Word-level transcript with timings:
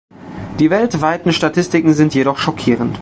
Die 0.59 0.71
weltweiten 0.71 1.31
Statistiken 1.31 1.93
sind 1.93 2.15
jedoch 2.15 2.39
schockierend. 2.39 2.99